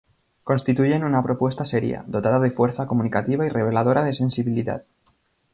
Constituyen 0.43 1.03
una 1.03 1.21
propuesta 1.21 1.63
seria, 1.63 2.03
dotada 2.07 2.39
de 2.39 2.49
fuerza 2.49 2.87
comunicativa 2.87 3.45
y 3.45 3.49
reveladora 3.49 4.03
de 4.03 4.15
sensibilidad. 4.15 4.83